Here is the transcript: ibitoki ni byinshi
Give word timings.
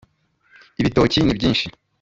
ibitoki 0.79 1.17
ni 1.25 1.37
byinshi 1.37 1.65